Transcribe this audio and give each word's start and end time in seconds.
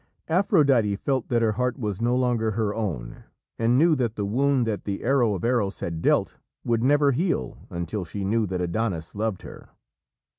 Aphrodite 0.29 0.95
felt 0.95 1.27
that 1.29 1.43
her 1.43 1.51
heart 1.51 1.77
was 1.77 2.01
no 2.01 2.15
longer 2.15 2.49
her 2.53 2.73
own, 2.73 3.23
and 3.59 3.77
knew 3.77 3.93
that 3.97 4.15
the 4.15 4.25
wound 4.25 4.65
that 4.65 4.83
the 4.83 5.03
arrow 5.03 5.35
of 5.35 5.45
Eros 5.45 5.79
had 5.79 6.01
dealt 6.01 6.37
would 6.63 6.81
never 6.83 7.11
heal 7.11 7.67
until 7.69 8.03
she 8.03 8.25
knew 8.25 8.47
that 8.47 8.61
Adonis 8.61 9.13
loved 9.13 9.43
her. 9.43 9.69